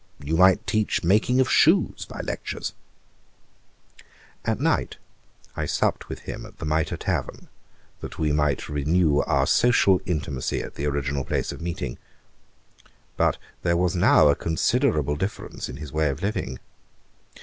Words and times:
You 0.23 0.35
might 0.35 0.65
teach 0.65 1.03
making 1.03 1.39
of 1.39 1.47
shoes 1.51 2.05
by 2.05 2.21
lectures!' 2.21 2.73
At 4.43 4.59
night 4.59 4.97
I 5.55 5.67
supped 5.67 6.09
with 6.09 6.21
him 6.21 6.43
at 6.43 6.57
the 6.57 6.65
Mitre 6.65 6.97
tavern, 6.97 7.49
that 7.99 8.17
we 8.17 8.31
might 8.31 8.67
renew 8.67 9.19
our 9.19 9.45
social 9.45 10.01
intimacy 10.07 10.59
at 10.63 10.73
the 10.73 10.87
original 10.87 11.23
place 11.23 11.51
of 11.51 11.61
meeting. 11.61 11.99
But 13.15 13.37
there 13.61 13.77
was 13.77 13.95
now 13.95 14.27
a 14.29 14.35
considerable 14.35 15.17
difference 15.17 15.69
in 15.69 15.77
his 15.77 15.91
way 15.93 16.09
of 16.09 16.23
living. 16.23 16.57